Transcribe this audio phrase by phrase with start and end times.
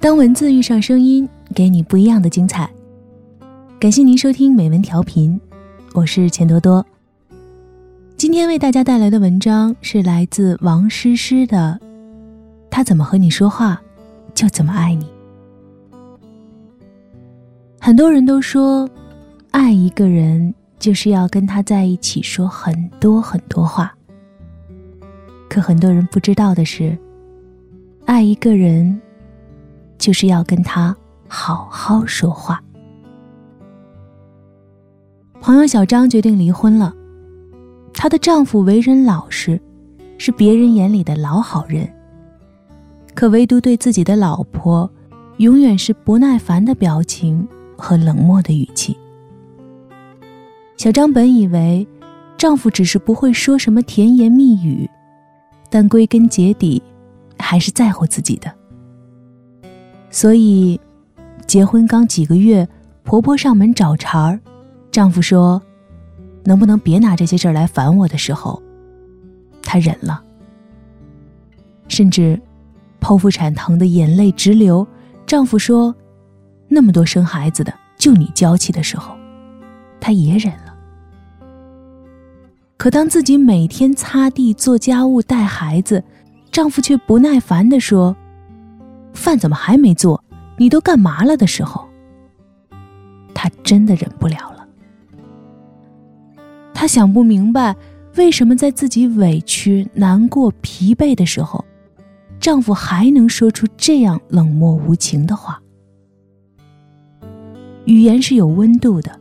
[0.00, 2.70] 当文字遇上声音，给你不一样的精彩。
[3.78, 5.38] 感谢您收听美文调频，
[5.92, 6.84] 我是钱多多。
[8.16, 11.78] 今天为大家带来的文章是来自王诗诗的
[12.70, 13.78] 《他怎么和你说话，
[14.34, 15.04] 就怎么爱你》。
[17.78, 18.88] 很多人都说，
[19.50, 23.94] 爱一个人就是要跟他在一起说很多很多话。
[25.46, 26.96] 可很多人不知道的是，
[28.06, 28.98] 爱一个人。
[30.00, 30.96] 就是要跟他
[31.28, 32.60] 好好说话。
[35.40, 36.92] 朋友小张决定离婚了，
[37.92, 39.60] 她的丈夫为人老实，
[40.18, 41.88] 是别人眼里的老好人。
[43.14, 44.90] 可唯独对自己的老婆，
[45.36, 48.96] 永远是不耐烦的表情和冷漠的语气。
[50.76, 51.86] 小张本以为，
[52.38, 54.88] 丈夫只是不会说什么甜言蜜语，
[55.68, 56.82] 但归根结底，
[57.38, 58.50] 还是在乎自己的。
[60.10, 60.80] 所以，
[61.46, 62.68] 结婚刚几个月，
[63.04, 64.40] 婆婆上门找茬儿，
[64.90, 65.62] 丈夫说
[66.44, 68.60] ：“能不能别拿这些事儿来烦我？”的时候，
[69.62, 70.22] 她忍了。
[71.86, 72.40] 甚至，
[73.00, 74.84] 剖腹产疼的眼泪直流，
[75.26, 75.94] 丈夫说
[76.66, 79.16] ：“那么多生孩子的，就你娇气。”的时候，
[80.00, 80.74] 她也忍了。
[82.76, 86.02] 可当自己每天擦地、做家务、带孩子，
[86.50, 88.16] 丈夫却不耐烦地说。
[89.12, 90.22] 饭怎么还没做？
[90.56, 91.88] 你都干嘛了的时候，
[93.34, 94.66] 她真的忍不了了。
[96.74, 97.74] 她想不明白，
[98.16, 101.64] 为什么在自己委屈、难过、疲惫的时候，
[102.38, 105.60] 丈夫还能说出这样冷漠无情的话。
[107.86, 109.18] 语言是有温度的，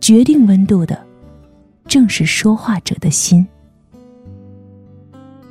[0.00, 1.06] 决定温度的，
[1.86, 3.46] 正是说话者的心。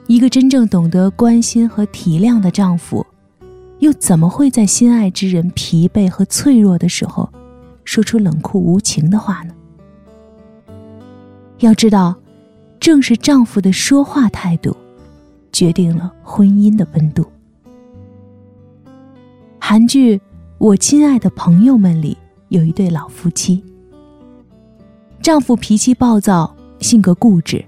[0.08, 3.06] 一个真正懂得关心和体谅的丈夫。
[3.82, 7.28] 又怎么会在心爱之人疲惫和脆弱的时候，
[7.84, 9.53] 说出冷酷无情的话呢？
[11.59, 12.16] 要知道，
[12.80, 14.78] 正是丈夫的说话态度，
[15.52, 17.25] 决定了婚姻的温度。
[19.59, 20.18] 韩剧
[20.59, 22.16] 《我亲爱的朋友们》里
[22.50, 23.64] 有一对老夫妻，
[25.24, 27.66] 丈夫脾气暴躁，性格固执，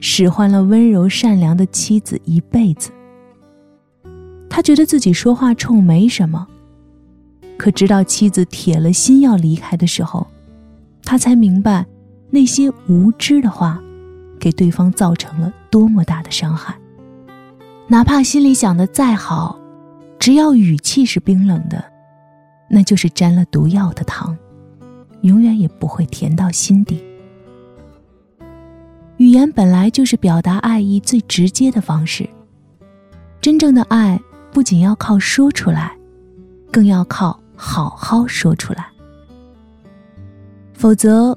[0.00, 2.90] 使唤了温柔善良的妻子一辈子。
[4.54, 6.46] 他觉得自己说话冲没什么，
[7.58, 10.24] 可直到妻子铁了心要离开的时候，
[11.02, 11.84] 他才明白，
[12.30, 13.82] 那些无知的话，
[14.38, 16.72] 给对方造成了多么大的伤害。
[17.88, 19.58] 哪怕心里想的再好，
[20.20, 21.84] 只要语气是冰冷的，
[22.70, 24.38] 那就是沾了毒药的糖，
[25.22, 27.02] 永远也不会甜到心底。
[29.16, 32.30] 语言本来就是表达爱意最直接的方式，
[33.40, 34.20] 真正的爱。
[34.54, 35.98] 不仅要靠说出来，
[36.70, 38.86] 更要靠好好说出来。
[40.72, 41.36] 否则，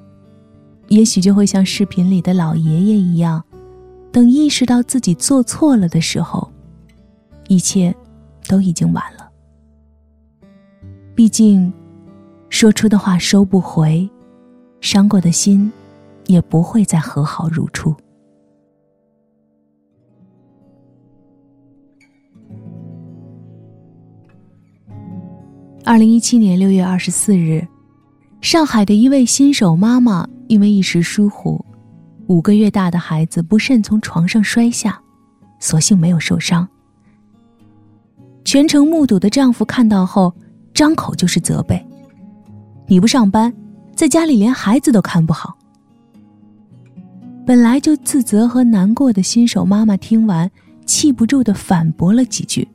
[0.89, 3.43] 也许就会像视频里的老爷爷一样，
[4.11, 6.47] 等意识到自己做错了的时候，
[7.47, 7.93] 一切
[8.47, 9.27] 都已经晚了。
[11.15, 11.73] 毕竟，
[12.49, 14.07] 说出的话收不回，
[14.79, 15.71] 伤过的心
[16.27, 17.95] 也不会再和好如初。
[25.87, 27.65] 二零一七年六月二十四日，
[28.41, 31.63] 上海的一位新手妈妈因为一时疏忽，
[32.27, 34.99] 五个月大的孩子不慎从床上摔下，
[35.61, 36.67] 所幸没有受伤。
[38.43, 40.33] 全程目睹的丈夫看到后，
[40.73, 41.81] 张口就是责备
[42.85, 43.53] ：“你不上班，
[43.95, 45.57] 在家里连孩子都看不好。”
[47.47, 50.51] 本来就自责和难过的新手妈妈听完，
[50.85, 52.67] 气不住的反驳了几句。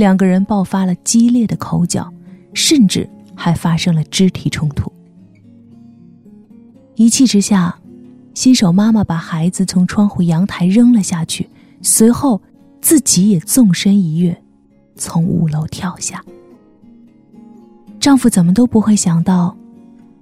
[0.00, 2.10] 两个人爆发了激烈的口角，
[2.54, 4.90] 甚至还发生了肢体冲突。
[6.94, 7.78] 一气之下，
[8.32, 11.50] 新手妈妈把孩子从窗户阳台扔了下去，
[11.82, 12.40] 随后
[12.80, 14.42] 自己也纵身一跃，
[14.96, 16.24] 从五楼跳下。
[18.00, 19.54] 丈夫怎么都不会想到，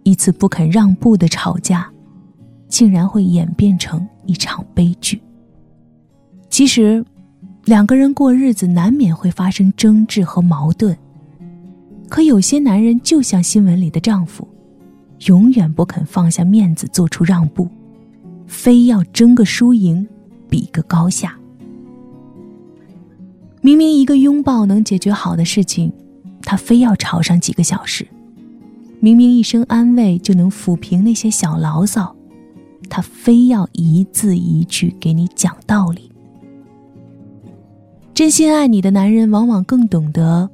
[0.03, 1.89] 一次不肯让步的吵架，
[2.67, 5.23] 竟然会演变成一场悲剧。
[6.51, 7.05] 其实。
[7.69, 10.97] 两个人过日子难免会发生争执和矛盾，
[12.09, 14.49] 可有些男人就像新闻里的丈夫，
[15.26, 17.69] 永远不肯放下面子做出让步，
[18.47, 20.09] 非要争个输赢，
[20.49, 21.38] 比个高下。
[23.61, 25.93] 明明一个拥抱能解决好的事情，
[26.41, 28.06] 他非要吵上几个小时；
[28.99, 32.17] 明明一声安慰就能抚平那些小牢骚，
[32.88, 36.08] 他非要一字一句给你讲道理。
[38.19, 40.50] 真心爱你的男人，往往更懂得，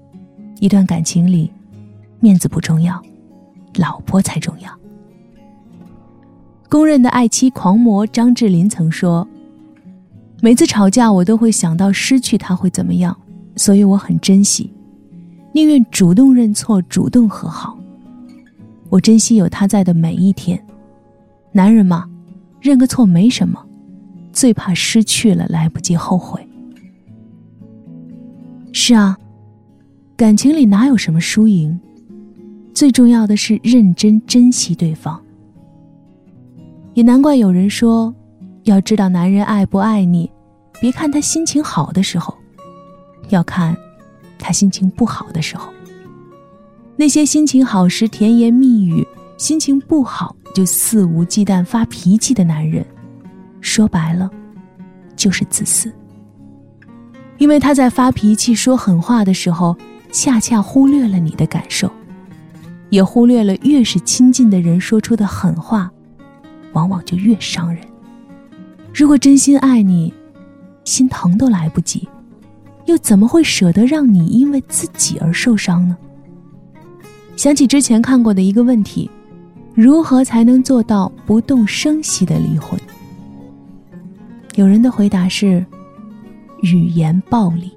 [0.60, 1.50] 一段感情里，
[2.20, 3.02] 面子不重要，
[3.76, 4.70] 老婆才重要。
[6.68, 9.26] 公认的爱妻狂魔张智霖曾说
[10.42, 13.16] ：“每次吵架，我都会想到失去他会怎么样，
[13.56, 14.70] 所以我很珍惜，
[15.54, 17.78] 宁愿主动认错，主动和好。
[18.90, 20.62] 我珍惜有他在的每一天。
[21.50, 22.06] 男人嘛，
[22.60, 23.58] 认个错没什么，
[24.34, 26.46] 最怕失去了来不及后悔。”
[28.76, 29.16] 是啊，
[30.16, 31.78] 感情里哪有什么输赢？
[32.74, 35.18] 最重要的是认真珍惜对方。
[36.92, 38.12] 也难怪有人说，
[38.64, 40.28] 要知道男人爱不爱你，
[40.80, 42.36] 别看他心情好的时候，
[43.28, 43.76] 要看
[44.40, 45.72] 他心情不好的时候。
[46.96, 49.06] 那些心情好时甜言蜜语，
[49.36, 52.84] 心情不好就肆无忌惮发脾气的男人，
[53.60, 54.28] 说白了，
[55.14, 55.92] 就是自私。
[57.38, 59.76] 因为他在发脾气、说狠话的时候，
[60.12, 61.90] 恰恰忽略了你的感受，
[62.90, 65.90] 也忽略了越是亲近的人说出的狠话，
[66.72, 67.84] 往往就越伤人。
[68.94, 70.14] 如果真心爱你，
[70.84, 72.08] 心疼都来不及，
[72.86, 75.96] 又怎么会舍得让你因为自己而受伤呢？
[77.34, 79.10] 想起之前看过的一个问题：
[79.74, 82.78] 如何才能做到不动声息的离婚？
[84.54, 85.66] 有人的回答是。
[86.64, 87.70] 语言暴力，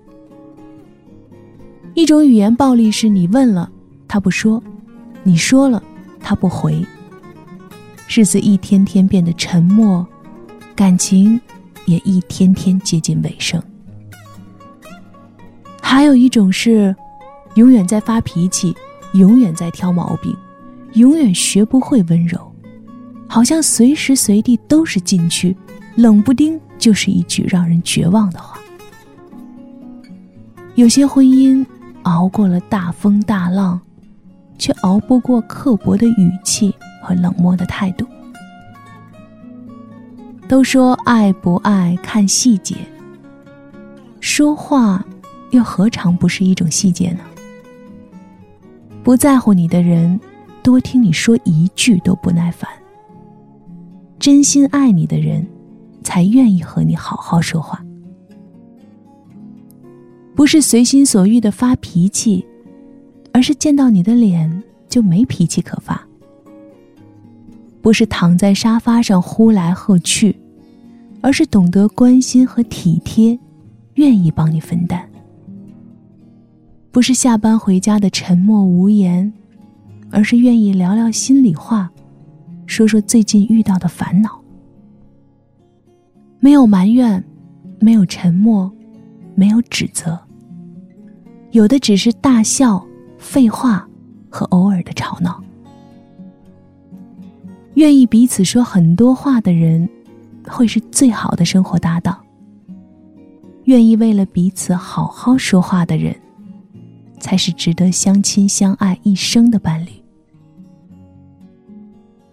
[1.93, 3.69] 一种语言暴力是你问了
[4.07, 4.63] 他不说，
[5.23, 5.83] 你说了
[6.21, 6.81] 他不回，
[8.07, 10.07] 日子一天天变得沉默，
[10.73, 11.39] 感情
[11.85, 13.61] 也一天天接近尾声。
[15.81, 16.95] 还有一种是，
[17.55, 18.73] 永远在发脾气，
[19.15, 20.33] 永远在挑毛病，
[20.93, 22.39] 永远学不会温柔，
[23.27, 25.53] 好像随时随地都是禁区，
[25.95, 28.56] 冷不丁就是一句让人绝望的话。
[30.77, 31.65] 有些婚姻
[32.03, 33.81] 熬过了大风大浪，
[34.59, 36.71] 却熬不过刻薄的语气
[37.01, 38.05] 和冷漠的态度。
[40.47, 42.75] 都说爱不爱看细节，
[44.19, 45.03] 说话
[45.49, 47.21] 又何尝不是一种细节呢？
[49.03, 50.19] 不在乎你的人，
[50.61, 52.69] 多听你说一句都不耐烦；
[54.19, 55.47] 真心爱你的人，
[56.03, 57.83] 才愿意和你好好说话。
[60.37, 62.45] 不是随心所欲的发脾气，
[63.33, 65.99] 而是见到你的脸就没脾气可发；
[67.81, 70.39] 不是躺在沙发上呼来喝去，
[71.21, 73.37] 而是懂得关心和体贴，
[73.95, 74.99] 愿意帮你分担；
[76.91, 79.33] 不是下班回家的沉默无言，
[80.11, 81.91] 而是愿意聊聊心里话，
[82.67, 84.39] 说说最近遇到的烦恼。
[86.39, 87.23] 没有埋怨，
[87.79, 88.71] 没有沉默，
[89.33, 90.15] 没有指责。
[91.57, 92.85] 有的只是大笑、
[93.17, 93.83] 废话
[94.29, 95.43] 和偶尔的吵闹。
[97.73, 99.89] 愿意彼此说很多话的人，
[100.47, 102.23] 会是最好的生活搭档。
[103.63, 106.15] 愿意为了彼此好好说话的人，
[107.19, 109.89] 才是值得相亲相爱一生的伴侣。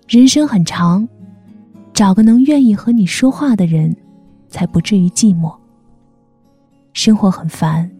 [0.06, 1.08] 人生很长，
[1.94, 3.96] 找个能愿意和你说话的人，
[4.48, 5.50] 才不至于寂寞。
[6.93, 7.90] 生活很烦。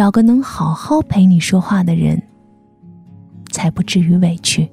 [0.00, 2.22] 找个能好好陪你说话的人，
[3.52, 4.66] 才不至于委屈。